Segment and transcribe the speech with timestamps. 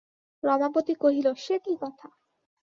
[0.43, 2.07] রমাপতি কহিল, সে কী কথা!